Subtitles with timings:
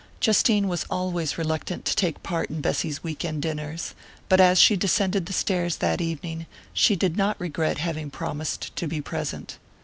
[0.19, 3.93] Justine was always reluctant to take part in Bessy's week end dinners,
[4.29, 8.87] but as she descended the stairs that evening she did not regret having promised to
[8.87, 9.59] be present.